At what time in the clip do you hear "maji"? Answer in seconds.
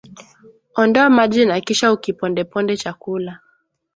1.09-1.45